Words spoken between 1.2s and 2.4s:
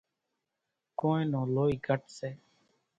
نون لوئي گھٽ سي۔